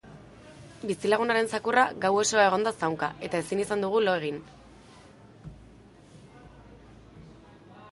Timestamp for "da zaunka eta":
2.67-3.43